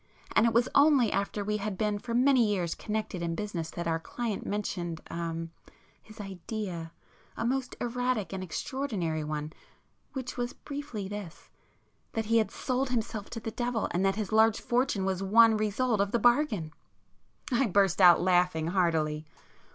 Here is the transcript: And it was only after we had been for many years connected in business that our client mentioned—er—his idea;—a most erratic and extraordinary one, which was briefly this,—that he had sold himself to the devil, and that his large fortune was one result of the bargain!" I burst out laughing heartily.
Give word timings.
And 0.35 0.47
it 0.47 0.51
was 0.55 0.67
only 0.73 1.11
after 1.11 1.43
we 1.43 1.57
had 1.57 1.77
been 1.77 1.99
for 1.99 2.15
many 2.15 2.43
years 2.43 2.73
connected 2.73 3.21
in 3.21 3.35
business 3.35 3.69
that 3.69 3.85
our 3.87 3.99
client 3.99 4.47
mentioned—er—his 4.47 6.19
idea;—a 6.19 7.45
most 7.45 7.75
erratic 7.79 8.33
and 8.33 8.43
extraordinary 8.43 9.23
one, 9.23 9.53
which 10.13 10.37
was 10.37 10.53
briefly 10.53 11.07
this,—that 11.07 12.25
he 12.25 12.39
had 12.39 12.49
sold 12.49 12.89
himself 12.89 13.29
to 13.29 13.39
the 13.39 13.51
devil, 13.51 13.89
and 13.91 14.03
that 14.03 14.15
his 14.15 14.31
large 14.31 14.59
fortune 14.59 15.05
was 15.05 15.21
one 15.21 15.55
result 15.55 16.01
of 16.01 16.11
the 16.11 16.17
bargain!" 16.17 16.73
I 17.51 17.67
burst 17.67 18.01
out 18.01 18.19
laughing 18.19 18.69
heartily. 18.69 19.27